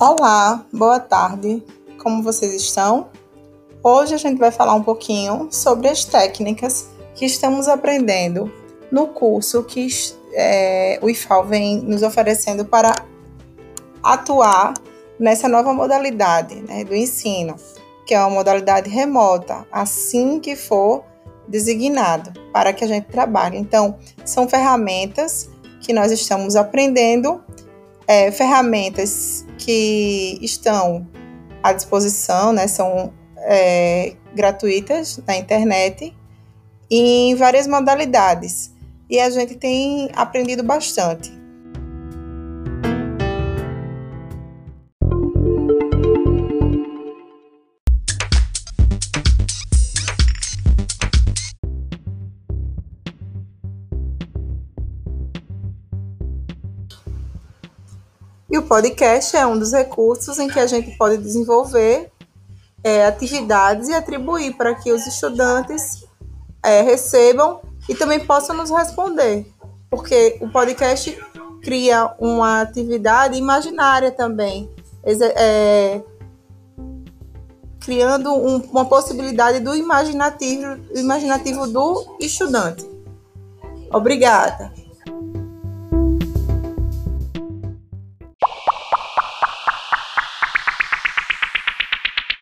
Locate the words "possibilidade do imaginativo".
78.86-80.78